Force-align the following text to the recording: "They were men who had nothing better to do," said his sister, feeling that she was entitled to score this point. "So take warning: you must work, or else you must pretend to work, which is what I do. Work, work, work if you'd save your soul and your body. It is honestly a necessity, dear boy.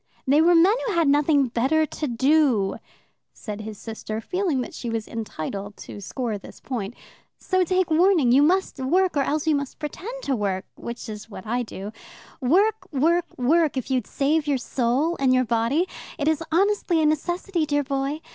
"They 0.25 0.41
were 0.41 0.55
men 0.55 0.73
who 0.87 0.93
had 0.93 1.07
nothing 1.07 1.49
better 1.49 1.85
to 1.85 2.07
do," 2.07 2.77
said 3.33 3.61
his 3.61 3.77
sister, 3.77 4.19
feeling 4.19 4.61
that 4.61 4.73
she 4.73 4.89
was 4.89 5.07
entitled 5.07 5.77
to 5.77 6.01
score 6.01 6.39
this 6.39 6.59
point. 6.59 6.95
"So 7.37 7.63
take 7.63 7.91
warning: 7.91 8.31
you 8.31 8.41
must 8.41 8.79
work, 8.79 9.15
or 9.15 9.21
else 9.21 9.45
you 9.45 9.53
must 9.53 9.77
pretend 9.77 10.23
to 10.23 10.35
work, 10.35 10.65
which 10.73 11.07
is 11.07 11.29
what 11.29 11.45
I 11.45 11.61
do. 11.61 11.91
Work, 12.41 12.91
work, 12.91 13.25
work 13.37 13.77
if 13.77 13.91
you'd 13.91 14.07
save 14.07 14.47
your 14.47 14.57
soul 14.57 15.17
and 15.19 15.35
your 15.35 15.45
body. 15.45 15.87
It 16.17 16.27
is 16.27 16.41
honestly 16.51 16.99
a 16.99 17.05
necessity, 17.05 17.67
dear 17.67 17.83
boy. 17.83 18.21